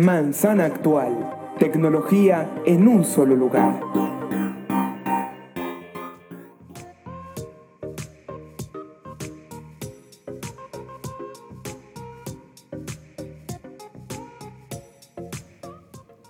Manzana 0.00 0.64
Actual. 0.64 1.28
Tecnología 1.58 2.50
en 2.64 2.88
un 2.88 3.04
solo 3.04 3.36
lugar. 3.36 3.82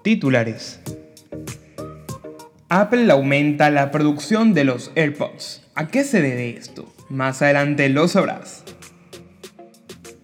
Titulares. 0.02 0.80
Apple 2.68 3.08
aumenta 3.12 3.70
la 3.70 3.92
producción 3.92 4.52
de 4.52 4.64
los 4.64 4.90
AirPods. 4.96 5.62
¿A 5.76 5.86
qué 5.86 6.02
se 6.02 6.20
debe 6.20 6.56
esto? 6.56 6.92
Más 7.08 7.40
adelante 7.40 7.88
lo 7.88 8.08
sabrás. 8.08 8.59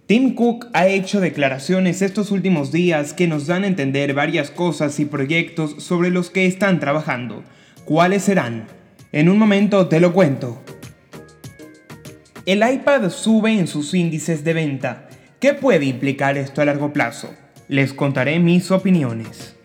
Tim 0.07 0.37
Cook 0.37 0.69
ha 0.73 0.87
hecho 0.87 1.21
declaraciones 1.21 2.01
estos 2.01 2.31
últimos 2.31 2.71
días 2.71 3.13
que 3.13 3.27
nos 3.27 3.49
dan 3.49 3.65
a 3.65 3.67
entender 3.67 4.15
varias 4.15 4.53
cosas 4.53 5.01
y 5.01 5.05
proyectos 5.05 5.83
sobre 5.83 6.11
los 6.11 6.31
que 6.31 6.47
están 6.47 6.79
trabajando. 6.79 7.43
¿Cuáles 7.85 8.23
serán? 8.23 8.67
En 9.11 9.29
un 9.29 9.37
momento 9.37 9.89
te 9.89 9.99
lo 9.99 10.13
cuento. 10.13 10.63
El 12.45 12.59
iPad 12.59 13.11
sube 13.11 13.59
en 13.59 13.67
sus 13.67 13.95
índices 13.95 14.45
de 14.45 14.53
venta. 14.53 15.09
¿Qué 15.41 15.55
puede 15.55 15.87
implicar 15.87 16.39
esto 16.39 16.63
a 16.63 16.67
largo 16.67 16.93
plazo? 16.93 17.35
Les 17.67 17.93
contaré 17.93 18.39
mis 18.39 18.71
opiniones. 18.71 19.57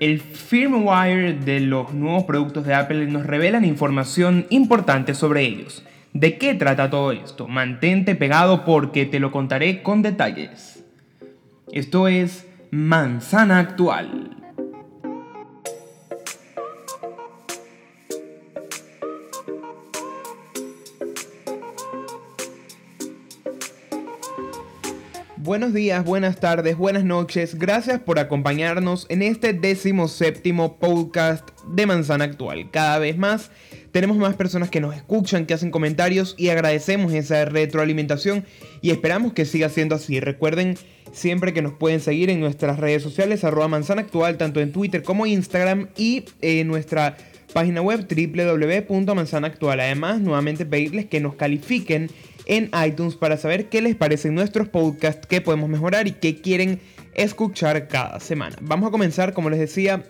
El 0.00 0.22
firmware 0.22 1.40
de 1.40 1.60
los 1.60 1.92
nuevos 1.92 2.24
productos 2.24 2.64
de 2.64 2.72
Apple 2.72 3.06
nos 3.08 3.26
revelan 3.26 3.66
información 3.66 4.46
importante 4.48 5.12
sobre 5.12 5.42
ellos. 5.42 5.84
¿De 6.18 6.38
qué 6.38 6.54
trata 6.54 6.88
todo 6.88 7.12
esto? 7.12 7.46
Mantente 7.46 8.14
pegado 8.14 8.64
porque 8.64 9.04
te 9.04 9.20
lo 9.20 9.30
contaré 9.30 9.82
con 9.82 10.00
detalles. 10.00 10.82
Esto 11.70 12.08
es 12.08 12.46
Manzana 12.70 13.58
Actual. 13.58 14.34
Buenos 25.36 25.74
días, 25.74 26.02
buenas 26.02 26.40
tardes, 26.40 26.78
buenas 26.78 27.04
noches. 27.04 27.58
Gracias 27.58 28.00
por 28.00 28.18
acompañarnos 28.18 29.04
en 29.10 29.20
este 29.20 29.52
décimo 29.52 30.08
séptimo 30.08 30.78
podcast 30.78 31.50
de 31.68 31.84
Manzana 31.84 32.24
Actual. 32.24 32.70
Cada 32.70 32.98
vez 32.98 33.18
más 33.18 33.50
tenemos 33.96 34.18
más 34.18 34.36
personas 34.36 34.68
que 34.68 34.78
nos 34.78 34.94
escuchan, 34.94 35.46
que 35.46 35.54
hacen 35.54 35.70
comentarios 35.70 36.34
y 36.36 36.50
agradecemos 36.50 37.14
esa 37.14 37.46
retroalimentación 37.46 38.44
y 38.82 38.90
esperamos 38.90 39.32
que 39.32 39.46
siga 39.46 39.70
siendo 39.70 39.94
así. 39.94 40.20
Recuerden 40.20 40.76
siempre 41.12 41.54
que 41.54 41.62
nos 41.62 41.72
pueden 41.72 42.00
seguir 42.00 42.28
en 42.28 42.38
nuestras 42.38 42.78
redes 42.78 43.02
sociales, 43.02 43.42
arroba 43.42 43.68
manzana 43.68 44.02
actual, 44.02 44.36
tanto 44.36 44.60
en 44.60 44.70
Twitter 44.70 45.02
como 45.02 45.24
Instagram 45.24 45.88
y 45.96 46.24
en 46.42 46.68
nuestra 46.68 47.16
página 47.54 47.80
web 47.80 48.06
www.manzanaactual. 48.06 49.80
Además, 49.80 50.20
nuevamente 50.20 50.66
pedirles 50.66 51.06
que 51.06 51.20
nos 51.20 51.34
califiquen 51.36 52.10
en 52.44 52.70
iTunes 52.86 53.14
para 53.14 53.38
saber 53.38 53.70
qué 53.70 53.80
les 53.80 53.96
parecen 53.96 54.34
nuestros 54.34 54.68
podcasts, 54.68 55.26
qué 55.26 55.40
podemos 55.40 55.70
mejorar 55.70 56.06
y 56.06 56.12
qué 56.12 56.42
quieren 56.42 56.80
escuchar 57.14 57.88
cada 57.88 58.20
semana. 58.20 58.56
Vamos 58.60 58.88
a 58.88 58.90
comenzar, 58.90 59.32
como 59.32 59.48
les 59.48 59.58
decía 59.58 60.04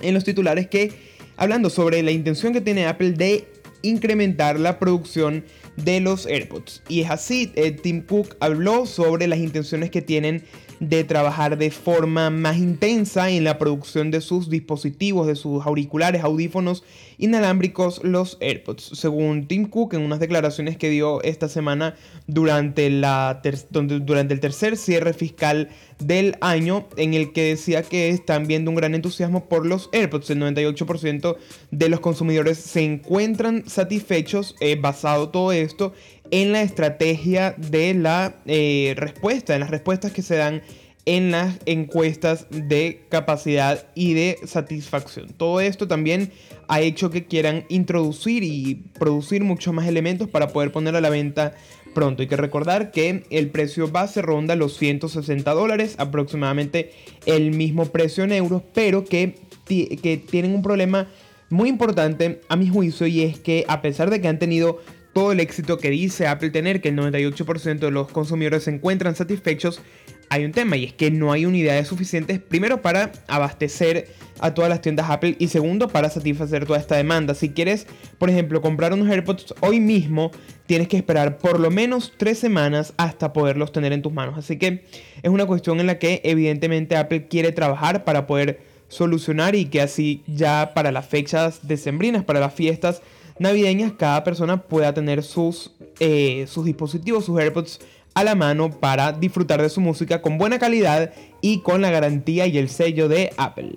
en 0.00 0.14
los 0.14 0.24
titulares, 0.24 0.66
que 0.66 1.07
hablando 1.38 1.70
sobre 1.70 2.02
la 2.02 2.10
intención 2.10 2.52
que 2.52 2.60
tiene 2.60 2.86
Apple 2.86 3.12
de 3.12 3.48
incrementar 3.82 4.58
la 4.58 4.78
producción 4.78 5.44
de 5.76 6.00
los 6.00 6.26
AirPods. 6.26 6.82
Y 6.88 7.02
es 7.02 7.10
así, 7.10 7.52
eh, 7.54 7.70
Tim 7.70 8.02
Cook 8.02 8.36
habló 8.40 8.84
sobre 8.84 9.26
las 9.28 9.38
intenciones 9.38 9.90
que 9.90 10.02
tienen 10.02 10.42
de 10.80 11.04
trabajar 11.04 11.58
de 11.58 11.70
forma 11.70 12.30
más 12.30 12.56
intensa 12.56 13.30
en 13.30 13.44
la 13.44 13.58
producción 13.58 14.10
de 14.10 14.20
sus 14.20 14.48
dispositivos, 14.48 15.26
de 15.26 15.36
sus 15.36 15.64
auriculares, 15.66 16.22
audífonos 16.22 16.84
inalámbricos, 17.18 18.02
los 18.04 18.38
AirPods. 18.40 18.90
Según 18.94 19.48
Tim 19.48 19.68
Cook, 19.68 19.94
en 19.94 20.02
unas 20.02 20.20
declaraciones 20.20 20.76
que 20.76 20.88
dio 20.88 21.22
esta 21.22 21.48
semana 21.48 21.96
durante, 22.26 22.90
la 22.90 23.42
durante 23.72 24.34
el 24.34 24.40
tercer 24.40 24.76
cierre 24.76 25.12
fiscal 25.12 25.68
del 25.98 26.36
año, 26.40 26.86
en 26.96 27.14
el 27.14 27.32
que 27.32 27.42
decía 27.42 27.82
que 27.82 28.10
están 28.10 28.46
viendo 28.46 28.70
un 28.70 28.76
gran 28.76 28.94
entusiasmo 28.94 29.48
por 29.48 29.66
los 29.66 29.90
AirPods. 29.92 30.30
El 30.30 30.40
98% 30.40 31.36
de 31.72 31.88
los 31.88 32.00
consumidores 32.00 32.58
se 32.58 32.84
encuentran 32.84 33.68
satisfechos, 33.68 34.54
eh, 34.60 34.76
basado 34.80 35.30
todo 35.30 35.50
esto 35.50 35.92
en 36.30 36.52
la 36.52 36.62
estrategia 36.62 37.54
de 37.56 37.94
la 37.94 38.36
eh, 38.46 38.94
respuesta, 38.96 39.54
en 39.54 39.60
las 39.60 39.70
respuestas 39.70 40.12
que 40.12 40.22
se 40.22 40.36
dan 40.36 40.62
en 41.08 41.30
las 41.30 41.58
encuestas 41.64 42.46
de 42.50 43.00
capacidad 43.08 43.86
y 43.94 44.12
de 44.12 44.38
satisfacción. 44.44 45.28
Todo 45.30 45.60
esto 45.60 45.88
también 45.88 46.32
ha 46.68 46.82
hecho 46.82 47.10
que 47.10 47.24
quieran 47.24 47.64
introducir 47.70 48.42
y 48.44 48.74
producir 48.98 49.42
muchos 49.42 49.72
más 49.72 49.86
elementos 49.86 50.28
para 50.28 50.48
poder 50.48 50.70
poner 50.70 50.96
a 50.96 51.00
la 51.00 51.08
venta 51.08 51.54
pronto. 51.94 52.20
Hay 52.20 52.28
que 52.28 52.36
recordar 52.36 52.90
que 52.90 53.24
el 53.30 53.48
precio 53.48 53.88
base 53.88 54.20
ronda 54.20 54.54
los 54.54 54.76
160 54.76 55.50
dólares, 55.54 55.94
aproximadamente 55.96 56.92
el 57.24 57.52
mismo 57.52 57.86
precio 57.86 58.24
en 58.24 58.32
euros, 58.32 58.62
pero 58.74 59.06
que, 59.06 59.34
que 59.66 60.22
tienen 60.30 60.54
un 60.54 60.62
problema 60.62 61.08
muy 61.48 61.70
importante 61.70 62.42
a 62.48 62.56
mi 62.56 62.68
juicio 62.68 63.06
y 63.06 63.22
es 63.22 63.38
que 63.38 63.64
a 63.68 63.80
pesar 63.80 64.10
de 64.10 64.20
que 64.20 64.28
han 64.28 64.38
tenido 64.38 64.80
todo 65.18 65.32
el 65.32 65.40
éxito 65.40 65.78
que 65.78 65.90
dice 65.90 66.28
Apple 66.28 66.50
tener, 66.50 66.80
que 66.80 66.90
el 66.90 66.96
98% 66.96 67.80
de 67.80 67.90
los 67.90 68.06
consumidores 68.06 68.62
se 68.62 68.70
encuentran 68.70 69.16
satisfechos, 69.16 69.80
hay 70.28 70.44
un 70.44 70.52
tema 70.52 70.76
y 70.76 70.84
es 70.84 70.92
que 70.92 71.10
no 71.10 71.32
hay 71.32 71.44
unidades 71.44 71.88
suficientes, 71.88 72.38
primero 72.38 72.82
para 72.82 73.10
abastecer 73.26 74.06
a 74.38 74.54
todas 74.54 74.70
las 74.70 74.80
tiendas 74.80 75.10
Apple 75.10 75.34
y 75.40 75.48
segundo 75.48 75.88
para 75.88 76.08
satisfacer 76.08 76.66
toda 76.66 76.78
esta 76.78 76.94
demanda. 76.94 77.34
Si 77.34 77.48
quieres, 77.48 77.88
por 78.18 78.30
ejemplo, 78.30 78.62
comprar 78.62 78.92
unos 78.92 79.08
AirPods 79.08 79.56
hoy 79.60 79.80
mismo, 79.80 80.30
tienes 80.66 80.86
que 80.86 80.96
esperar 80.96 81.38
por 81.38 81.58
lo 81.58 81.72
menos 81.72 82.12
tres 82.16 82.38
semanas 82.38 82.94
hasta 82.96 83.32
poderlos 83.32 83.72
tener 83.72 83.92
en 83.92 84.02
tus 84.02 84.12
manos. 84.12 84.38
Así 84.38 84.56
que 84.56 84.84
es 85.20 85.30
una 85.30 85.46
cuestión 85.46 85.80
en 85.80 85.88
la 85.88 85.98
que 85.98 86.20
evidentemente 86.22 86.96
Apple 86.96 87.26
quiere 87.26 87.50
trabajar 87.50 88.04
para 88.04 88.28
poder 88.28 88.60
solucionar 88.86 89.56
y 89.56 89.64
que 89.64 89.80
así 89.80 90.22
ya 90.28 90.70
para 90.76 90.92
las 90.92 91.08
fechas 91.08 91.66
decembrinas, 91.66 92.22
para 92.22 92.38
las 92.38 92.54
fiestas, 92.54 93.02
navideñas 93.38 93.92
cada 93.92 94.24
persona 94.24 94.62
pueda 94.62 94.92
tener 94.94 95.22
sus, 95.22 95.72
eh, 96.00 96.46
sus 96.48 96.64
dispositivos, 96.64 97.24
sus 97.24 97.38
AirPods 97.38 97.80
a 98.14 98.24
la 98.24 98.34
mano 98.34 98.70
para 98.70 99.12
disfrutar 99.12 99.62
de 99.62 99.68
su 99.68 99.80
música 99.80 100.20
con 100.22 100.38
buena 100.38 100.58
calidad 100.58 101.12
y 101.40 101.60
con 101.60 101.80
la 101.82 101.90
garantía 101.90 102.46
y 102.46 102.58
el 102.58 102.68
sello 102.68 103.08
de 103.08 103.30
Apple. 103.36 103.74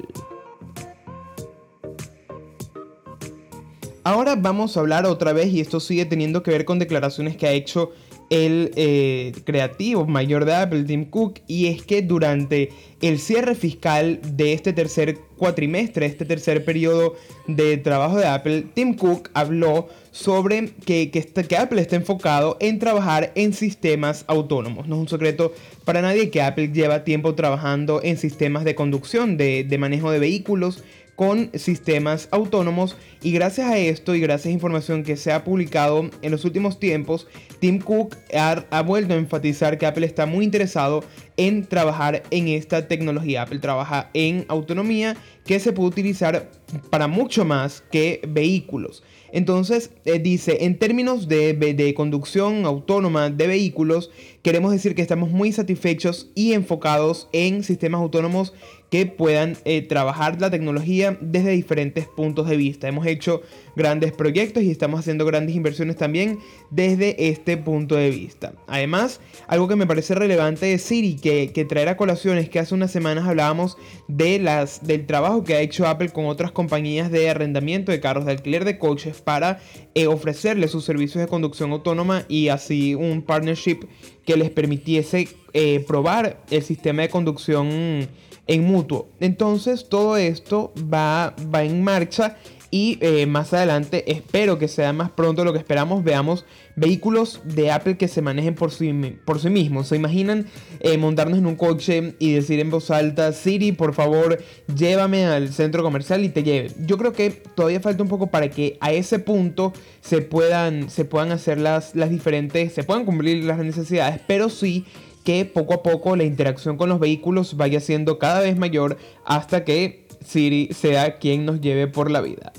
Ahora 4.04 4.36
vamos 4.36 4.76
a 4.76 4.80
hablar 4.80 5.06
otra 5.06 5.32
vez, 5.32 5.54
y 5.54 5.62
esto 5.62 5.80
sigue 5.80 6.06
teniendo 6.06 6.42
que 6.42 6.50
ver 6.50 6.66
con 6.66 6.80
declaraciones 6.80 7.38
que 7.38 7.48
ha 7.48 7.52
hecho 7.52 7.92
el 8.32 8.72
eh, 8.78 9.34
creativo 9.44 10.08
mayor 10.08 10.46
de 10.46 10.56
Apple, 10.56 10.86
Tim 10.86 11.04
Cook, 11.06 11.42
y 11.48 11.68
es 11.68 11.84
que 11.84 12.02
durante 12.02 12.70
el 13.02 13.20
cierre 13.20 13.56
fiscal 13.56 14.22
de 14.24 14.54
este 14.54 14.72
tercer 14.72 15.18
cuatrimestre, 15.36 16.06
este 16.06 16.24
tercer 16.24 16.64
periodo 16.64 17.16
de 17.48 17.76
trabajo 17.76 18.18
de 18.18 18.28
Apple, 18.28 18.66
Tim 18.74 18.96
Cook 18.96 19.30
habló 19.34 19.90
sobre 20.12 20.70
que, 20.86 21.12
que, 21.12 21.58
Apple 21.58 21.82
está 21.82 21.98
enfocado 21.98 22.56
en 22.62 22.80
trabajar 22.80 23.34
en 23.36 23.54
sistemas 23.54 24.24
autónomos. 24.28 24.88
No 24.88 24.96
es 24.96 25.02
un 25.02 25.10
secreto 25.10 25.54
para 25.84 26.02
nadie 26.02 26.30
que 26.30 26.42
Apple 26.42 26.72
lleva 26.74 27.04
tiempo 27.04 27.36
trabajando 27.36 28.00
en 28.02 28.18
sistemas 28.18 28.64
de 28.64 28.76
conducción, 28.76 29.36
de, 29.36 29.66
de 29.66 29.78
manejo 29.78 30.10
de 30.10 30.20
vehículos 30.20 30.84
con 31.22 31.52
sistemas 31.54 32.28
autónomos 32.32 32.98
y 33.22 33.32
gracias 33.32 33.70
a 33.70 33.78
esto 33.78 34.16
y 34.16 34.20
gracias 34.22 34.48
a 34.48 34.56
información 34.56 35.04
que 35.04 35.16
se 35.18 35.32
ha 35.32 35.44
publicado 35.44 36.10
en 36.24 36.32
los 36.32 36.46
últimos 36.46 36.80
tiempos, 36.80 37.28
Tim 37.60 37.78
Cook 37.78 38.16
ha, 38.34 38.82
vuelto 38.82 39.14
a 39.14 39.18
enfatizar 39.18 39.78
que 39.78 39.86
Apple 39.86 40.08
está 40.08 40.26
muy 40.26 40.44
interesado 40.44 41.04
en 41.38 41.68
trabajar 41.68 42.24
en 42.32 42.48
esta 42.48 42.88
tecnología. 42.88 43.44
Apple 43.44 43.60
trabaja 43.60 44.10
en 44.16 44.46
autonomía 44.48 45.16
que 45.46 45.60
se 45.60 45.74
puede 45.74 45.90
utilizar 45.90 46.50
para 46.90 47.08
mucho 47.08 47.46
más 47.46 47.84
que 47.92 48.22
vehículos. 48.28 49.04
Entonces 49.32 49.92
eh, 50.06 50.20
dice, 50.20 50.66
en 50.66 50.78
términos 50.78 51.28
de, 51.28 51.94
conducción 51.96 52.66
autónoma 52.66 53.30
de 53.30 53.48
vehículos, 53.48 54.12
queremos 54.42 54.72
decir 54.72 54.96
que 54.96 55.02
estamos 55.02 55.30
muy 55.30 55.52
satisfechos 55.52 56.30
y 56.36 56.54
enfocados 56.54 57.28
en 57.32 57.64
sistemas 57.64 58.02
autónomos 58.02 58.54
que 58.90 59.06
puedan 59.06 59.58
eh, 59.64 59.82
trabajar 59.82 60.40
la 60.42 60.52
tecnología 60.52 61.18
desde 61.22 61.52
diferentes 61.52 62.08
puntos 62.08 62.50
de 62.50 62.58
vista. 62.58 62.90
Hemos 62.90 63.08
hecho 63.08 63.42
grandes 63.76 64.12
proyectos 64.12 64.64
y 64.64 64.72
estamos 64.72 65.00
haciendo 65.00 65.26
grandes 65.26 65.56
inversiones 65.56 65.96
también 65.96 66.40
desde 66.70 67.30
este 67.30 67.58
punto 67.58 67.96
de 67.96 68.10
vista. 68.10 68.54
Además, 68.68 69.20
algo 69.48 69.68
que 69.68 69.76
me 69.76 69.88
parece 69.88 70.16
relevante 70.16 70.66
de 70.66 70.78
Siri, 70.78 71.16
que, 71.16 71.52
que 71.54 71.66
traer 71.66 71.90
a 71.90 71.98
colación 71.98 72.38
es 72.38 72.50
que 72.50 72.60
hace 72.60 72.74
unas 72.74 72.92
semanas 72.92 73.28
hablábamos 73.28 73.78
de 74.08 74.40
las, 74.40 74.86
del 74.86 75.06
trabajo 75.06 75.44
que 75.44 75.56
ha 75.56 75.62
hecho 75.62 75.88
Apple 75.88 76.10
con 76.10 76.26
otras 76.26 76.52
compañías 76.52 77.12
de 77.12 77.30
arrendamiento 77.30 77.92
de 77.92 78.00
carros 78.00 78.26
de 78.26 78.32
alquiler 78.32 78.66
de 78.66 78.78
coches 78.78 79.22
para 79.22 79.60
eh, 79.96 80.08
ofrecerle 80.08 80.68
sus 80.68 80.86
servicios 80.86 81.22
de 81.22 81.28
conducción 81.28 81.72
autónoma 81.72 82.26
y 82.28 82.50
así 82.50 82.96
un 82.96 83.22
partnership 83.22 83.88
que 84.26 84.38
les 84.38 84.50
permitiese 84.50 85.28
eh, 85.54 85.84
probar 85.88 86.42
el 86.50 86.64
sistema 86.64 87.02
de 87.02 87.10
conducción 87.10 88.08
en 88.48 88.64
mutuo. 88.64 89.10
Entonces 89.20 89.88
todo 89.88 90.18
esto 90.18 90.74
va, 90.92 91.36
va 91.54 91.64
en 91.64 91.84
marcha 91.84 92.38
y 92.72 92.98
eh, 93.02 93.26
más 93.26 93.54
adelante 93.54 94.10
espero 94.10 94.58
que 94.58 94.70
sea 94.70 94.94
más 94.94 95.12
pronto 95.12 95.44
lo 95.44 95.52
que 95.52 95.60
esperamos 95.60 96.06
veamos 96.06 96.46
vehículos 96.78 97.42
de 97.44 97.70
Apple 97.70 97.98
que 97.98 98.08
se 98.08 98.22
manejen 98.22 98.56
por 98.56 98.72
sí, 98.72 98.94
por 99.26 99.40
sí 99.40 99.50
mismos. 99.50 99.88
¿Se 99.88 99.98
imaginan 99.98 100.48
eh, 100.80 100.98
montarnos 100.98 101.38
en 101.38 101.46
un 101.46 101.56
coche 101.56 102.16
y 102.18 102.32
decir 102.32 102.62
en 102.62 102.70
voz 102.70 102.90
alta, 102.92 103.34
Siri, 103.34 103.74
por 103.74 103.94
favor, 103.94 104.42
llévame 104.74 105.26
al 105.26 105.52
centro 105.54 105.84
comercial 105.84 106.24
y 106.24 106.30
te 106.30 106.44
lleve? 106.44 106.72
Yo 106.86 106.98
creo 106.98 107.12
que 107.14 107.30
todavía 107.30 107.82
falta 107.82 108.04
un 108.04 108.10
poco 108.10 108.28
para 108.28 108.50
que 108.50 108.78
a 108.80 108.94
ese 108.94 109.20
punto 109.20 109.74
se 110.00 110.22
puedan, 110.22 110.90
se 110.90 111.06
puedan 111.06 111.32
hacer 111.32 111.60
las, 111.60 111.94
las 111.96 112.10
diferentes, 112.10 112.74
se 112.74 112.84
puedan 112.84 113.06
cumplir 113.06 113.44
las 113.44 113.58
necesidades, 113.60 114.22
pero 114.26 114.50
sí 114.50 114.86
que 115.24 115.46
poco 115.46 115.74
a 115.74 115.84
poco 115.84 116.16
la 116.16 116.24
interacción 116.24 116.78
con 116.78 116.90
los 116.90 117.00
vehículos 117.00 117.56
vaya 117.58 117.80
siendo 117.80 118.18
cada 118.18 118.40
vez 118.40 118.58
mayor 118.58 118.98
hasta 119.26 119.64
que 119.64 120.08
Siri 120.26 120.70
sea 120.74 121.18
quien 121.20 121.46
nos 121.46 121.62
lleve 121.62 121.88
por 121.88 122.10
la 122.10 122.22
vida. 122.22 122.54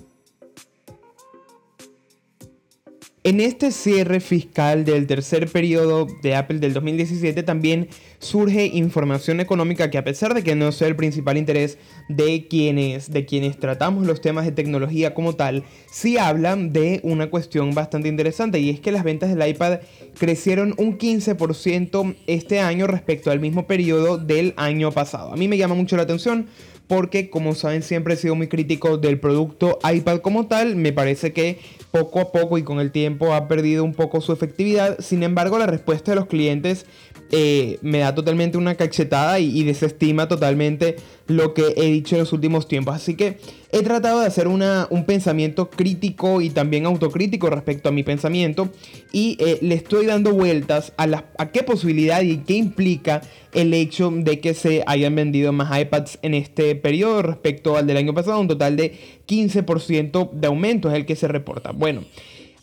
En 3.25 3.39
este 3.39 3.71
cierre 3.71 4.19
fiscal 4.19 4.85
del 4.85 5.07
tercer 5.07 5.47
periodo 5.47 6.09
de 6.25 6.35
Apple 6.35 6.59
del 6.59 6.73
2017 6.73 7.45
también 7.45 7.87
surge 8.19 8.67
información 8.67 9.39
económica 9.39 9.91
que 9.91 9.99
a 9.99 10.03
pesar 10.03 10.35
de 10.35 10.43
que 10.43 10.57
no 10.57 10.73
sea 10.73 10.89
el 10.89 10.97
principal 10.97 11.39
interés 11.39 11.79
de 12.09 12.49
quienes, 12.49 13.13
de 13.13 13.25
quienes 13.25 13.61
tratamos 13.61 14.09
los 14.09 14.21
temas 14.21 14.45
de 14.45 14.51
tecnología 14.51 15.15
como 15.15 15.37
tal, 15.37 15.63
sí 15.89 16.19
hablan 16.19 16.73
de 16.73 16.99
una 17.05 17.31
cuestión 17.31 17.75
bastante 17.75 18.09
interesante 18.09 18.59
y 18.59 18.71
es 18.71 18.81
que 18.81 18.91
las 18.91 19.05
ventas 19.05 19.33
del 19.33 19.49
iPad 19.49 19.79
crecieron 20.19 20.75
un 20.77 20.99
15% 20.99 22.17
este 22.27 22.59
año 22.59 22.89
respecto 22.89 23.31
al 23.31 23.39
mismo 23.39 23.69
periodo 23.69 24.19
del 24.19 24.53
año 24.57 24.91
pasado. 24.91 25.33
A 25.33 25.37
mí 25.37 25.47
me 25.47 25.59
llama 25.59 25.77
mucho 25.77 25.97
la 25.97 26.03
atención 26.03 26.49
porque 26.87 27.31
como 27.31 27.55
saben 27.55 27.83
siempre 27.83 28.15
he 28.15 28.17
sido 28.17 28.35
muy 28.35 28.49
crítico 28.49 28.99
del 28.99 29.19
producto 29.19 29.79
iPad 29.91 30.19
como 30.19 30.47
tal, 30.47 30.77
me 30.77 30.93
parece 30.93 31.33
que 31.33 31.59
poco 31.91 32.21
a 32.21 32.33
poco 32.33 32.59
y 32.59 32.63
con 32.63 32.81
el 32.81 32.91
tiempo 32.91 33.35
ha 33.35 33.49
perdido 33.49 33.85
un 33.85 33.95
poco 33.95 34.21
su 34.21 34.33
efectividad, 34.33 34.99
sin 35.01 35.23
embargo 35.23 35.59
la 35.59 35.67
respuesta 35.67 36.13
de 36.13 36.17
los 36.17 36.27
clientes 36.27 36.87
eh, 37.35 37.79
me 37.81 38.01
da 38.01 38.15
totalmente 38.15 38.59
una 38.59 38.75
cachetada 38.75 39.41
y, 39.41 39.65
desestima 39.65 40.29
totalmente 40.29 40.97
lo 41.29 41.55
que 41.55 41.73
he 41.79 41.87
dicho 41.87 42.15
en 42.15 42.21
los 42.21 42.33
últimos 42.35 42.69
tiempos. 42.69 42.95
Así 42.95 43.15
que 43.17 43.39
he 43.71 43.83
tratado 43.83 44.21
de 44.21 44.27
hacer 44.27 44.49
un 44.49 45.05
pensamiento 45.07 45.71
crítico 45.71 46.43
y 46.43 46.51
también 46.51 46.85
autocrítico 46.85 47.49
respecto 47.49 47.89
a 47.89 47.93
mi 47.93 48.03
pensamiento 48.03 48.69
y 49.13 49.39
eh, 49.41 49.59
le 49.63 49.75
estoy 49.75 50.05
dando 50.05 50.35
vueltas 50.35 50.93
a, 50.99 51.07
la, 51.07 51.25
a 51.39 51.53
qué 51.53 51.63
posibilidad 51.63 52.21
y 52.21 52.37
qué 52.39 52.53
implica 52.53 53.23
el 53.55 53.73
hecho 53.73 54.11
de 54.15 54.41
que 54.41 54.53
se 54.53 54.85
hayan 54.87 55.15
vendido 55.15 55.55
más 55.55 55.81
iPads 55.81 56.19
en 56.21 56.35
este 56.35 56.75
periodo 56.75 57.23
respecto 57.23 57.79
al 57.79 57.87
del 57.87 57.97
año 57.97 58.13
pasado, 58.13 58.39
un 58.41 58.49
total 58.49 58.77
de 58.77 58.93
15% 59.27 60.33
de 60.33 60.47
aumento 60.49 60.91
es 60.91 60.97
el 60.97 61.07
que 61.07 61.17
se 61.17 61.29
reporta. 61.29 61.73
Bueno. 61.73 62.05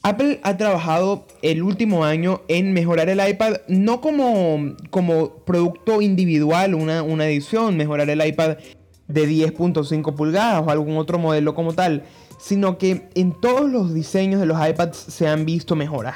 Apple 0.01 0.39
ha 0.43 0.55
trabajado 0.55 1.25
el 1.41 1.61
último 1.61 2.05
año 2.05 2.41
en 2.47 2.71
mejorar 2.71 3.09
el 3.09 3.19
iPad, 3.27 3.57
no 3.67 3.99
como, 3.99 4.75
como 4.89 5.43
producto 5.45 6.01
individual, 6.01 6.73
una, 6.73 7.03
una 7.03 7.27
edición, 7.27 7.75
mejorar 7.75 8.09
el 8.09 8.25
iPad 8.25 8.57
de 9.07 9.27
10.5 9.27 10.15
pulgadas 10.15 10.63
o 10.65 10.69
algún 10.69 10.97
otro 10.97 11.19
modelo 11.19 11.53
como 11.53 11.73
tal, 11.73 12.03
sino 12.39 12.77
que 12.77 13.09
en 13.15 13.33
todos 13.41 13.69
los 13.69 13.93
diseños 13.93 14.39
de 14.39 14.45
los 14.45 14.57
iPads 14.65 14.97
se 14.97 15.27
han 15.27 15.45
visto 15.45 15.75
mejoras. 15.75 16.15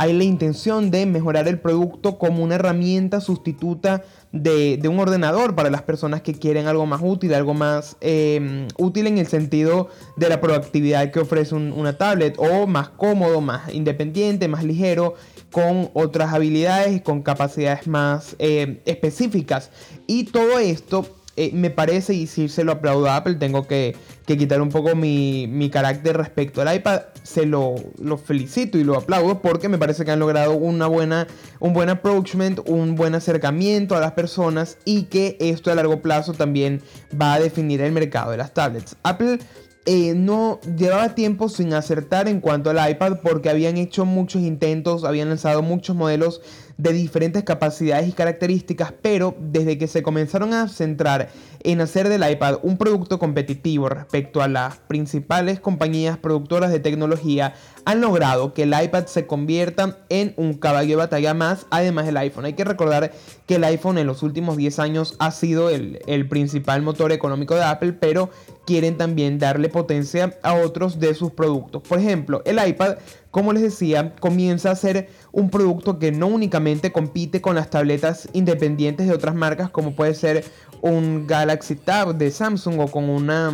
Hay 0.00 0.14
la 0.14 0.24
intención 0.24 0.90
de 0.90 1.04
mejorar 1.04 1.46
el 1.46 1.60
producto 1.60 2.16
como 2.16 2.42
una 2.42 2.54
herramienta 2.54 3.20
sustituta 3.20 4.02
de, 4.32 4.80
un 4.88 4.98
ordenador 4.98 5.54
para 5.54 5.68
las 5.68 5.82
personas 5.82 6.22
que 6.22 6.32
quieren 6.32 6.68
algo 6.68 6.86
más 6.86 7.02
útil, 7.04 7.34
algo 7.34 7.52
más 7.52 7.98
em, 8.00 8.66
útil 8.78 9.08
en 9.08 9.18
el 9.18 9.26
sentido 9.26 9.90
de 10.16 10.30
la 10.30 10.40
proactividad 10.40 11.10
que 11.10 11.20
ofrece 11.20 11.54
una 11.54 11.98
tablet 11.98 12.34
o 12.38 12.66
más 12.66 12.88
cómodo, 12.88 13.42
más 13.42 13.74
independiente, 13.74 14.48
más 14.48 14.64
ligero, 14.64 15.16
con 15.52 15.90
otras 15.92 16.32
habilidades 16.32 16.96
y 16.96 17.00
con 17.00 17.20
capacidades 17.20 17.86
más 17.86 18.36
em, 18.38 18.78
específicas. 18.86 19.70
Y 20.06 20.24
todo 20.24 20.58
esto 20.60 21.04
eh, 21.36 21.50
me 21.52 21.70
parece, 21.70 22.14
y 22.14 22.26
si 22.26 22.48
se 22.48 22.64
lo 22.64 22.72
aplaudo 22.72 23.08
a 23.08 23.16
Apple, 23.16 23.34
tengo 23.34 23.66
que, 23.66 23.94
quitar 24.36 24.60
un 24.60 24.68
poco 24.68 24.94
mi, 24.94 25.70
carácter 25.72 26.16
respecto 26.16 26.60
al 26.60 26.74
iPad. 26.74 27.02
Se 27.22 27.46
lo, 27.46 27.76
felicito 28.24 28.78
y 28.78 28.84
lo 28.84 28.96
aplaudo 28.96 29.40
porque 29.40 29.68
me 29.68 29.78
parece 29.78 30.04
que 30.04 30.10
han 30.10 30.18
logrado 30.18 30.54
una 30.54 30.86
buena, 30.86 31.26
un 31.58 31.72
buen 31.72 31.88
approachment, 31.88 32.60
un 32.66 32.94
buen 32.94 33.14
acercamiento 33.14 33.96
a 33.96 34.00
las 34.00 34.12
personas 34.12 34.78
y 34.84 35.04
que 35.04 35.36
esto 35.40 35.70
a 35.70 35.74
largo 35.74 36.00
plazo 36.02 36.32
también 36.32 36.82
va 37.20 37.34
a 37.34 37.40
definir 37.40 37.80
el 37.80 37.92
mercado 37.92 38.30
de 38.32 38.38
las 38.38 38.52
tablets. 38.54 38.96
Apple 39.02 39.38
eh, 39.86 40.14
no 40.14 40.60
llevaba 40.76 41.14
tiempo 41.14 41.48
sin 41.48 41.72
acertar 41.72 42.28
en 42.28 42.40
cuanto 42.40 42.68
al 42.68 42.90
iPad 42.90 43.20
porque 43.22 43.48
habían 43.48 43.78
hecho 43.78 44.04
muchos 44.04 44.42
intentos, 44.42 45.04
habían 45.04 45.30
lanzado 45.30 45.62
muchos 45.62 45.96
modelos 45.96 46.42
de 46.76 46.92
diferentes 46.92 47.44
capacidades 47.44 48.08
y 48.08 48.12
características, 48.12 48.92
pero 49.00 49.34
desde 49.38 49.78
que 49.78 49.86
se 49.86 50.02
comenzaron 50.02 50.52
a 50.52 50.68
centrar 50.68 51.30
en 51.62 51.80
hacer 51.80 52.08
del 52.08 52.28
iPad 52.28 52.58
un 52.62 52.76
producto 52.76 53.18
competitivo 53.18 53.88
respecto 53.88 54.42
a 54.42 54.48
las 54.48 54.76
principales 54.78 55.60
compañías 55.60 56.18
productoras 56.18 56.70
de 56.70 56.80
tecnología, 56.80 57.54
han 57.84 58.00
logrado 58.00 58.54
que 58.54 58.64
el 58.64 58.74
iPad 58.80 59.06
se 59.06 59.26
convierta 59.26 59.98
en 60.08 60.34
un 60.36 60.54
caballo 60.54 60.90
de 60.90 60.96
batalla 60.96 61.34
más, 61.34 61.66
además 61.70 62.06
del 62.06 62.16
iPhone. 62.16 62.44
Hay 62.44 62.54
que 62.54 62.64
recordar 62.64 63.12
que 63.46 63.56
el 63.56 63.64
iPhone 63.64 63.98
en 63.98 64.06
los 64.06 64.22
últimos 64.22 64.56
10 64.56 64.78
años 64.78 65.16
ha 65.18 65.30
sido 65.30 65.70
el, 65.70 66.00
el 66.06 66.28
principal 66.28 66.82
motor 66.82 67.12
económico 67.12 67.54
de 67.54 67.64
Apple, 67.64 67.92
pero 67.94 68.30
quieren 68.66 68.96
también 68.96 69.38
darle 69.38 69.68
potencia 69.68 70.38
a 70.42 70.54
otros 70.54 71.00
de 71.00 71.14
sus 71.14 71.32
productos. 71.32 71.82
Por 71.82 71.98
ejemplo, 71.98 72.42
el 72.44 72.64
iPad 72.64 72.98
como 73.30 73.52
les 73.52 73.62
decía, 73.62 74.14
comienza 74.16 74.70
a 74.70 74.76
ser 74.76 75.08
un 75.32 75.50
producto 75.50 75.98
que 75.98 76.10
no 76.10 76.26
únicamente 76.26 76.90
compite 76.90 77.40
con 77.40 77.54
las 77.54 77.70
tabletas 77.70 78.28
independientes 78.32 79.06
de 79.06 79.14
otras 79.14 79.34
marcas, 79.36 79.70
como 79.70 79.94
puede 79.94 80.14
ser 80.14 80.44
un 80.82 81.26
Galaxy 81.26 81.76
Tab 81.76 82.16
de 82.16 82.30
Samsung 82.30 82.80
o 82.80 82.88
con 82.88 83.08
una, 83.08 83.52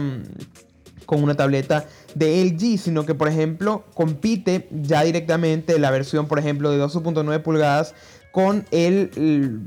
con 1.04 1.22
una 1.22 1.34
tableta 1.34 1.86
de 2.14 2.44
LG, 2.44 2.78
sino 2.78 3.04
que 3.04 3.14
por 3.14 3.28
ejemplo 3.28 3.84
compite 3.94 4.68
ya 4.70 5.02
directamente 5.02 5.78
la 5.78 5.90
versión, 5.90 6.26
por 6.26 6.38
ejemplo, 6.38 6.70
de 6.70 6.82
12.9 6.82 7.42
pulgadas 7.42 7.94
con 8.32 8.66
el, 8.70 9.60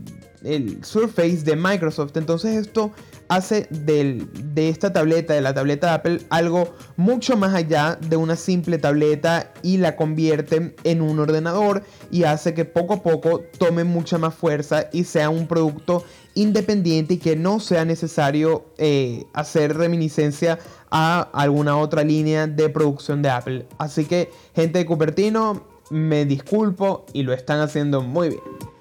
el 0.43 0.83
Surface 0.83 1.43
de 1.43 1.55
Microsoft. 1.55 2.15
Entonces 2.17 2.55
esto 2.55 2.91
hace 3.29 3.67
de 3.69 4.69
esta 4.69 4.91
tableta, 4.91 5.33
de 5.33 5.41
la 5.41 5.53
tableta 5.53 5.93
Apple, 5.93 6.21
algo 6.29 6.73
mucho 6.97 7.37
más 7.37 7.53
allá 7.53 7.97
de 8.01 8.17
una 8.17 8.35
simple 8.35 8.79
tableta 8.79 9.53
y 9.61 9.77
la 9.77 9.95
convierte 9.95 10.75
en 10.83 11.01
un 11.01 11.19
ordenador 11.19 11.83
y 12.11 12.23
hace 12.23 12.53
que 12.53 12.65
poco 12.65 12.95
a 12.95 13.03
poco 13.03 13.41
tome 13.57 13.83
mucha 13.83 14.17
más 14.17 14.33
fuerza 14.33 14.89
y 14.91 15.03
sea 15.03 15.29
un 15.29 15.47
producto 15.47 16.03
independiente 16.33 17.15
y 17.15 17.17
que 17.17 17.35
no 17.35 17.59
sea 17.59 17.85
necesario 17.85 18.65
eh, 18.77 19.25
hacer 19.33 19.77
reminiscencia 19.77 20.57
a 20.89 21.21
alguna 21.21 21.77
otra 21.77 22.03
línea 22.03 22.47
de 22.47 22.69
producción 22.69 23.21
de 23.21 23.29
Apple. 23.29 23.67
Así 23.77 24.05
que 24.05 24.31
gente 24.55 24.79
de 24.79 24.85
Cupertino, 24.85 25.67
me 25.91 26.25
disculpo 26.25 27.05
y 27.13 27.23
lo 27.23 27.33
están 27.33 27.59
haciendo 27.59 28.01
muy 28.01 28.29
bien. 28.29 28.78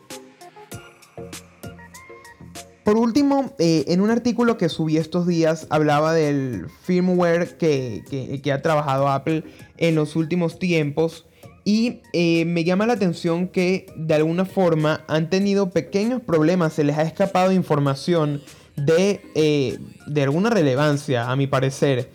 Por 2.88 2.97
último, 2.97 3.52
eh, 3.59 3.85
en 3.88 4.00
un 4.00 4.09
artículo 4.09 4.57
que 4.57 4.71
subí 4.71 4.97
estos 4.97 5.26
días 5.26 5.66
hablaba 5.68 6.14
del 6.14 6.68
firmware 6.85 7.59
que, 7.59 8.40
ha 8.50 8.62
trabajado 8.62 9.09
Apple 9.09 9.45
en 9.76 9.95
los 9.95 10.16
últimos 10.16 10.59
tiempos 10.59 11.26
y 11.66 12.00
eh, 12.14 12.47
me 12.47 12.64
llama 12.64 12.87
la 12.87 12.95
atención 12.95 13.49
que 13.49 13.92
de 13.95 14.14
alguna 14.14 14.47
forma 14.47 15.04
han 15.07 15.28
tenido 15.28 15.68
pequeños 15.68 16.23
problemas, 16.23 16.73
se 16.73 16.83
les 16.83 16.97
ha 16.97 17.02
escapado 17.02 17.52
información 17.52 18.40
de, 18.75 19.21
eh, 19.35 19.78
de 20.07 20.23
alguna 20.23 20.49
relevancia, 20.49 21.30
a 21.30 21.37
mi 21.37 21.47
parecer, 21.47 22.11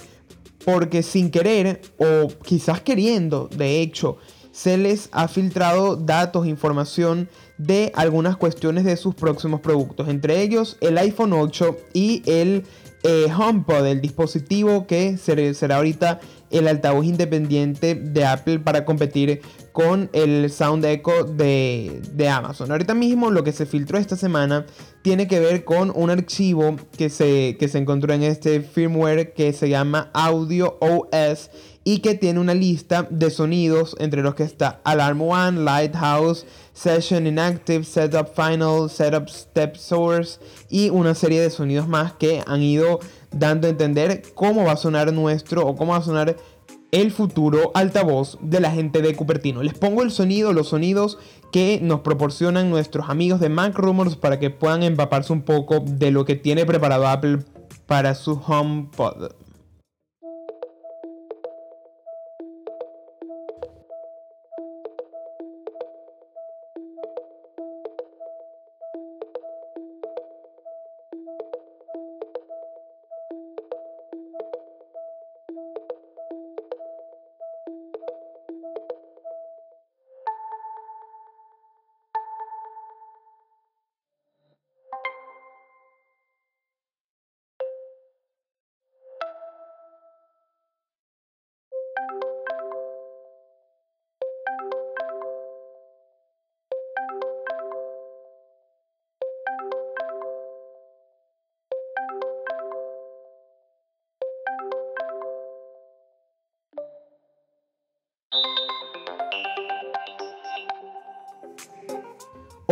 porque 0.65 1.03
sin 1.03 1.29
querer 1.29 1.81
o 1.99 2.29
quizás 2.43 2.81
queriendo, 2.81 3.47
de 3.55 3.79
hecho, 3.79 4.17
se 4.51 4.77
les 4.77 5.09
ha 5.11 5.27
filtrado 5.27 5.97
datos, 5.97 6.47
información 6.47 7.29
de 7.57 7.91
algunas 7.95 8.37
cuestiones 8.37 8.83
de 8.83 8.97
sus 8.97 9.15
próximos 9.15 9.61
productos, 9.61 10.09
entre 10.09 10.41
ellos 10.41 10.77
el 10.81 10.97
iPhone 10.97 11.33
8 11.33 11.77
y 11.93 12.23
el 12.25 12.63
eh, 13.03 13.27
HomePod, 13.37 13.85
el 13.85 14.01
dispositivo 14.01 14.87
que 14.87 15.17
será 15.17 15.75
ahorita 15.75 16.21
el 16.51 16.67
altavoz 16.67 17.05
independiente 17.05 17.95
de 17.95 18.25
Apple 18.25 18.59
para 18.59 18.85
competir 18.85 19.41
con 19.73 20.09
el 20.13 20.49
Sound 20.51 20.85
Echo 20.85 21.23
de, 21.23 21.99
de, 22.13 22.29
Amazon. 22.29 22.71
Ahorita 22.71 22.93
mismo 22.93 23.31
lo 23.31 23.43
que 23.43 23.51
se 23.51 23.65
filtró 23.65 23.97
esta 23.97 24.15
semana 24.15 24.65
tiene 25.01 25.27
que 25.27 25.39
ver 25.39 25.65
con 25.65 25.91
un 25.95 26.11
archivo 26.11 26.77
que 26.95 27.09
se, 27.09 27.57
que 27.59 27.67
se 27.67 27.79
encontró 27.79 28.13
en 28.13 28.23
este 28.23 28.61
firmware 28.61 29.33
que 29.33 29.51
se 29.51 29.67
llama 29.67 30.11
Audio 30.13 30.77
OS 30.79 31.49
y 31.83 31.99
que 31.99 32.13
tiene 32.15 32.39
una 32.39 32.53
lista 32.53 33.07
de 33.09 33.29
sonidos 33.31 33.95
entre 33.99 34.21
los 34.21 34.35
que 34.35 34.43
está 34.43 34.79
Alarm 34.83 35.21
One, 35.21 35.63
Lighthouse, 35.63 36.45
Session 36.73 37.27
Inactive, 37.27 37.83
Setup 37.83 38.29
Final, 38.35 38.89
Setup 38.89 39.29
Step 39.29 39.75
Source 39.75 40.39
y 40.69 40.89
una 40.89 41.15
serie 41.15 41.41
de 41.41 41.49
sonidos 41.49 41.87
más 41.87 42.13
que 42.13 42.43
han 42.45 42.61
ido 42.61 42.99
dando 43.31 43.67
a 43.67 43.69
entender 43.69 44.23
cómo 44.33 44.65
va 44.65 44.73
a 44.73 44.77
sonar 44.77 45.13
nuestro 45.13 45.65
o 45.65 45.75
cómo 45.75 45.93
va 45.93 45.99
a 45.99 46.03
sonar 46.03 46.35
el 46.91 47.11
futuro 47.11 47.71
altavoz 47.73 48.37
de 48.41 48.59
la 48.59 48.71
gente 48.71 49.01
de 49.01 49.15
Cupertino. 49.15 49.63
Les 49.63 49.73
pongo 49.73 50.03
el 50.03 50.11
sonido, 50.11 50.53
los 50.53 50.69
sonidos 50.69 51.17
que 51.51 51.79
nos 51.81 52.01
proporcionan 52.01 52.69
nuestros 52.69 53.09
amigos 53.09 53.39
de 53.39 53.49
Mac 53.49 53.75
Rumors 53.75 54.15
para 54.15 54.39
que 54.39 54.51
puedan 54.51 54.83
empaparse 54.83 55.33
un 55.33 55.41
poco 55.41 55.79
de 55.79 56.11
lo 56.11 56.25
que 56.25 56.35
tiene 56.35 56.65
preparado 56.65 57.07
Apple 57.07 57.39
para 57.87 58.13
su 58.13 58.39
HomePod. 58.45 59.42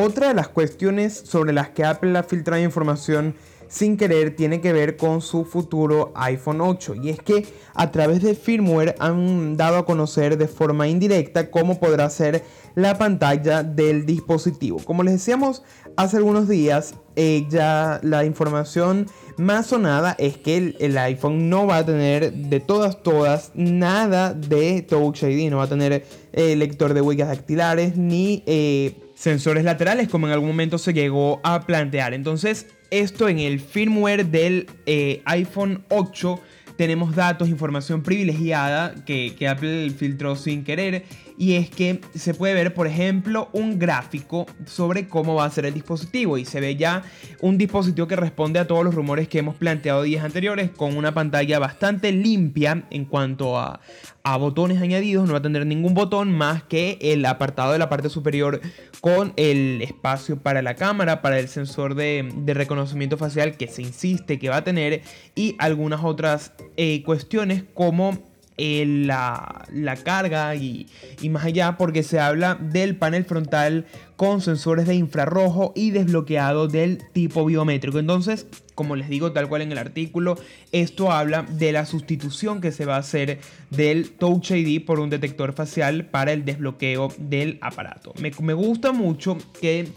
Otra 0.04 0.30
de 0.30 0.34
las 0.34 0.48
cuestiones 0.48 1.14
sobre 1.14 1.54
las 1.54 1.70
que 1.70 1.86
Apple 1.86 2.18
ha 2.18 2.24
filtrado 2.24 2.60
información 2.64 3.36
sin 3.68 3.98
querer 3.98 4.36
tiene 4.36 4.60
que 4.60 4.74
ver 4.74 4.98
con 4.98 5.22
su 5.22 5.46
futuro 5.46 6.12
iPhone 6.16 6.60
8 6.60 6.96
y 6.96 7.10
es 7.10 7.20
que 7.20 7.46
a 7.76 7.92
través 7.92 8.24
de 8.24 8.34
firmware 8.34 8.96
han 8.98 9.58
dado 9.58 9.78
a 9.78 9.86
conocer 9.86 10.40
de 10.40 10.48
forma 10.48 10.88
indirecta 10.88 11.52
cómo 11.52 11.80
podrá 11.80 12.10
ser 12.10 12.44
la 12.74 12.98
pantalla 12.98 13.62
del 13.62 14.08
dispositivo. 14.08 14.80
Como 14.84 15.04
les 15.04 15.14
decíamos 15.14 15.62
hace 15.98 16.18
algunos 16.18 16.50
días, 16.50 16.96
eh, 17.16 17.46
ya 17.48 18.00
la 18.02 18.26
información 18.26 19.06
más 19.38 19.68
sonada 19.68 20.16
es 20.18 20.36
que 20.36 20.76
el, 20.80 20.98
iPhone 20.98 21.48
no 21.48 21.68
va 21.68 21.78
a 21.78 21.86
tener 21.86 22.34
de 22.34 22.60
todas, 22.60 23.04
todas, 23.04 23.52
nada 23.54 24.34
de 24.34 24.82
Touch 24.82 25.22
ID, 25.22 25.52
no 25.52 25.58
va 25.58 25.64
a 25.66 25.70
tener 25.70 26.08
eh, 26.34 26.56
lector 26.56 26.96
de 26.96 27.02
huellas 27.02 27.28
dactilares 27.28 27.98
ni... 27.98 28.42
Eh, 28.48 28.96
sensores 29.22 29.64
laterales 29.64 30.10
como 30.10 30.26
en 30.26 30.34
algún 30.34 30.48
momento 30.48 30.80
se 30.80 30.94
llegó 30.94 31.42
a 31.44 31.68
plantear. 31.68 32.16
Entonces, 32.16 32.66
esto 32.90 33.30
en 33.30 33.38
el 33.38 33.60
firmware 33.60 34.26
del 34.26 34.68
eh, 34.88 35.22
iPhone 35.26 35.86
8 35.90 36.42
tenemos 36.82 37.16
datos, 37.16 37.48
información 37.48 38.02
privilegiada 38.02 38.96
que, 39.06 39.36
que, 39.38 39.48
Apple 39.48 39.92
filtró 39.92 40.36
sin 40.36 40.64
querer. 40.64 41.06
Y 41.38 41.54
es 41.54 41.70
que 41.70 42.02
se 42.16 42.34
puede 42.34 42.56
ver, 42.56 42.74
por 42.74 42.88
ejemplo, 42.88 43.50
un 43.52 43.78
gráfico 43.78 44.48
sobre 44.66 45.08
cómo 45.08 45.36
va 45.36 45.46
a 45.46 45.50
ser 45.52 45.66
el 45.66 45.76
dispositivo. 45.76 46.40
Y 46.40 46.46
se 46.46 46.60
ve 46.60 46.76
ya 46.76 47.04
un 47.40 47.60
dispositivo 47.60 48.08
que 48.08 48.16
responde 48.16 48.60
a 48.60 48.66
todos 48.66 48.84
los 48.84 48.96
rumores 48.96 49.28
que 49.28 49.38
hemos 49.38 49.56
planteado 49.56 50.02
días 50.02 50.26
anteriores, 50.26 50.72
con 50.72 50.98
una 50.98 51.14
pantalla 51.14 51.60
bastante 51.60 52.12
limpia 52.12 52.84
en 52.90 53.06
cuanto 53.06 53.60
a, 53.60 53.80
a 54.24 54.38
botones 54.38 54.82
añadidos. 54.82 55.28
No 55.28 55.34
va 55.34 55.40
a 55.40 55.44
tener 55.44 55.68
ningún 55.68 55.94
botón 55.94 56.32
más 56.32 56.64
que 56.64 56.98
el 57.02 57.24
apartado 57.26 57.74
de 57.74 57.80
la 57.80 57.90
parte 57.90 58.10
superior 58.10 58.60
con 59.02 59.34
el 59.36 59.82
espacio 59.84 60.38
para 60.38 60.62
la 60.62 60.76
cámara, 60.76 61.22
para 61.22 61.40
el 61.40 61.48
sensor 61.48 61.94
de, 61.94 62.28
de 62.36 62.54
reconocimiento 62.56 63.18
facial 63.18 63.58
que 63.58 63.68
se 63.68 63.84
insiste 63.84 64.40
que 64.40 64.50
va 64.50 64.58
a 64.58 64.64
tener. 64.64 65.02
Y 65.36 65.56
algunas 65.60 66.04
otras 66.04 66.54
eh, 66.84 67.04
cuestiones 67.04 67.64
como 67.76 68.18
eh, 68.58 68.84
la, 68.88 69.68
carga 70.04 70.56
y, 70.56 70.88
y, 71.22 71.30
más 71.30 71.46
allá 71.46 71.78
porque 71.78 72.02
se 72.02 72.20
habla 72.20 72.56
del 72.56 72.96
panel 72.96 73.24
frontal 73.24 73.86
con 74.16 74.42
sensores 74.42 74.88
de 74.88 74.96
infrarrojo 74.96 75.74
y 75.76 75.92
desbloqueado 75.92 76.68
del 76.68 76.98
tipo 77.14 77.46
biométrico. 77.46 78.00
Entonces, 78.00 78.48
como 78.74 78.96
les 78.96 79.10
digo 79.10 79.32
tal 79.32 79.48
cual 79.48 79.62
en 79.62 79.72
el 79.72 79.78
artículo, 79.78 80.40
esto 80.72 81.12
habla 81.12 81.44
de 81.44 81.72
la 81.72 81.86
sustitución 81.86 82.62
que 82.62 82.72
se 82.72 82.86
va 82.86 82.96
a 82.96 83.02
hacer 83.02 83.38
del 83.70 84.10
Touch 84.10 84.50
ID 84.50 84.84
por 84.84 85.00
un 85.00 85.12
detector 85.12 85.54
facial 85.54 86.06
para 86.06 86.34
el 86.34 86.46
desbloqueo 86.46 87.14
del 87.20 87.60
aparato. 87.62 88.12
Me, 88.20 88.32
me 88.42 88.54
gusta 88.54 88.92
mucho 88.92 89.38
que 89.62 89.88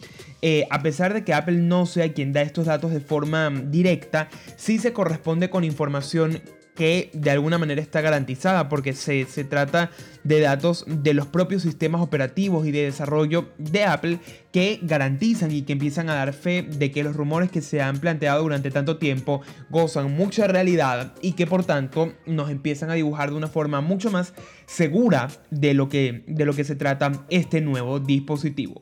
eh, 0.46 0.66
a 0.68 0.82
pesar 0.82 1.14
de 1.14 1.24
que 1.24 1.32
Apple 1.32 1.56
no 1.56 1.86
sea 1.86 2.12
quien 2.12 2.34
da 2.34 2.42
estos 2.42 2.66
datos 2.66 2.92
de 2.92 3.00
forma 3.00 3.48
directa, 3.48 4.28
sí 4.56 4.78
se 4.78 4.92
corresponde 4.92 5.48
con 5.48 5.64
información 5.64 6.42
que 6.74 7.10
de 7.12 7.30
alguna 7.30 7.58
manera 7.58 7.80
está 7.80 8.00
garantizada 8.00 8.68
porque 8.68 8.92
se, 8.92 9.24
trata 9.44 9.90
de 10.24 10.40
datos 10.40 10.84
de 10.88 11.14
los 11.14 11.26
propios 11.26 11.62
sistemas 11.62 12.00
operativos 12.00 12.66
y 12.66 12.72
de 12.72 12.84
desarrollo 12.84 13.48
de 13.58 13.84
Apple 13.84 14.18
que 14.52 14.80
garantizan 14.82 15.52
y 15.52 15.62
que 15.62 15.72
empiezan 15.72 16.10
a 16.10 16.14
dar 16.14 16.32
fe 16.32 16.62
de 16.62 16.90
que 16.90 17.04
los 17.04 17.14
rumores 17.14 17.50
que 17.50 17.62
se 17.62 17.80
han 17.80 17.98
planteado 17.98 18.42
durante 18.42 18.70
tanto 18.70 18.98
tiempo 18.98 19.42
gozan 19.70 20.14
mucha 20.14 20.46
realidad 20.46 21.14
y 21.20 21.32
que 21.32 21.46
por 21.46 21.64
tanto 21.64 22.12
nos 22.26 22.50
empiezan 22.50 22.90
a 22.90 22.94
dibujar 22.94 23.30
de 23.30 23.36
una 23.36 23.48
forma 23.48 23.80
mucho 23.80 24.10
más 24.10 24.34
segura 24.66 25.28
de 25.50 25.74
lo 25.74 25.88
que, 25.88 26.24
de 26.26 26.44
lo 26.44 26.54
que 26.54 26.64
se 26.64 26.76
trata 26.76 27.24
este 27.30 27.60
nuevo 27.60 28.00
dispositivo. 28.00 28.80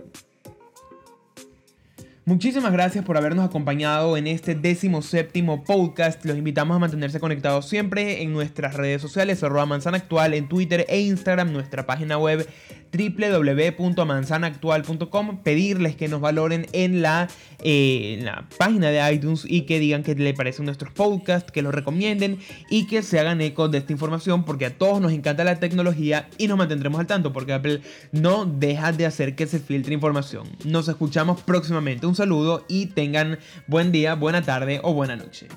Muchísimas 2.24 2.70
gracias 2.70 3.04
por 3.04 3.16
habernos 3.16 3.44
acompañado 3.44 4.16
en 4.16 4.28
este 4.28 4.54
décimo 4.54 5.02
séptimo 5.02 5.64
podcast. 5.64 6.24
Los 6.24 6.38
invitamos 6.38 6.76
a 6.76 6.78
mantenerse 6.78 7.18
conectados 7.18 7.68
siempre 7.68 8.22
en 8.22 8.32
nuestras 8.32 8.74
redes 8.74 9.02
sociales, 9.02 9.42
arroba 9.42 9.66
manzana 9.66 9.96
actual 9.96 10.34
en 10.34 10.48
Twitter 10.48 10.86
e 10.88 11.00
Instagram, 11.00 11.52
nuestra 11.52 11.84
página 11.84 12.18
web 12.18 12.48
www.manzanaactual.com, 12.92 15.42
pedirles 15.42 15.96
que 15.96 16.06
nos 16.08 16.20
valoren 16.20 16.66
en 16.72 17.00
la, 17.02 17.28
eh, 17.60 18.20
la 18.22 18.46
página 18.58 18.90
de 18.90 19.14
iTunes 19.14 19.46
y 19.48 19.62
que 19.62 19.78
digan 19.78 20.02
que 20.02 20.14
les 20.14 20.34
parecen 20.34 20.66
nuestros 20.66 20.92
podcasts, 20.92 21.50
que 21.50 21.62
los 21.62 21.74
recomienden 21.74 22.38
y 22.68 22.86
que 22.86 23.00
se 23.02 23.18
hagan 23.18 23.40
eco 23.40 23.68
de 23.68 23.78
esta 23.78 23.92
información 23.92 24.44
porque 24.44 24.66
a 24.66 24.76
todos 24.76 25.00
nos 25.00 25.12
encanta 25.12 25.42
la 25.42 25.58
tecnología 25.58 26.28
y 26.38 26.48
nos 26.48 26.58
mantendremos 26.58 27.00
al 27.00 27.06
tanto 27.06 27.32
porque 27.32 27.54
Apple 27.54 27.80
no 28.12 28.44
deja 28.44 28.92
de 28.92 29.06
hacer 29.06 29.34
que 29.34 29.46
se 29.46 29.58
filtre 29.58 29.94
información. 29.94 30.46
Nos 30.64 30.86
escuchamos 30.88 31.40
próximamente. 31.40 32.06
Un 32.12 32.16
saludo 32.16 32.66
y 32.68 32.88
tengan 32.88 33.38
buen 33.66 33.90
día, 33.90 34.16
buena 34.16 34.42
tarde 34.42 34.80
o 34.82 34.92
buena 34.92 35.16
noche. 35.16 35.48